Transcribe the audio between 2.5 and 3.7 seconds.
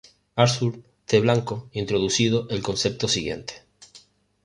concepto siguiente.